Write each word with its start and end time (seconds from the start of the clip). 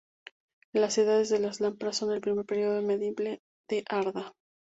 Las 0.73 0.97
Edades 0.97 1.29
de 1.29 1.37
las 1.37 1.59
Lámparas 1.61 1.97
son 1.97 2.11
el 2.11 2.21
primer 2.21 2.43
período 2.43 2.81
medible 2.81 3.39
de 3.69 3.83
Arda. 3.87 4.33